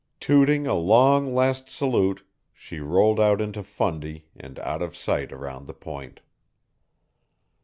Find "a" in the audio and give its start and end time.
0.65-0.73